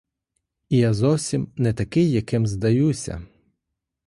І 0.69 0.77
я 0.77 0.93
зовсім 0.93 1.51
не 1.57 1.73
такий, 1.73 2.11
яким 2.11 2.47
здаюся. 2.47 3.21